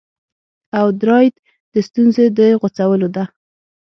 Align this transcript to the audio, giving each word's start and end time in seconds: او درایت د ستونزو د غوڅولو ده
او 0.79 0.87
درایت 1.01 1.35
د 1.73 1.75
ستونزو 1.87 2.23
د 2.37 2.39
غوڅولو 2.59 3.07
ده 3.15 3.23